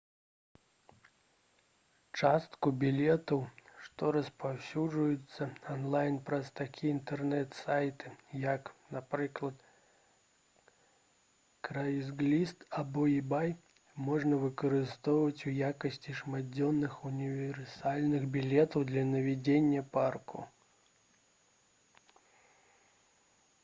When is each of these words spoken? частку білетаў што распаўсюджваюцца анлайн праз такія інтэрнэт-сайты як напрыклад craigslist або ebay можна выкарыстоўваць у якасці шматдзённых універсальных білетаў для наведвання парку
частку 2.19 2.71
білетаў 2.83 3.41
што 3.87 4.07
распаўсюджваюцца 4.15 5.47
анлайн 5.73 6.15
праз 6.29 6.47
такія 6.59 6.93
інтэрнэт-сайты 6.93 8.13
як 8.45 8.71
напрыклад 8.95 9.67
craigslist 11.69 12.65
або 12.83 13.05
ebay 13.19 13.53
можна 14.09 14.39
выкарыстоўваць 14.47 15.45
у 15.51 15.53
якасці 15.67 16.15
шматдзённых 16.23 16.95
універсальных 17.11 18.25
білетаў 18.37 18.87
для 18.93 19.05
наведвання 19.13 19.85
парку 19.99 20.47